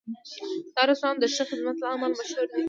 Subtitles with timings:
[0.75, 2.59] دا رستورانت د ښه خدمت له امله مشهور دی.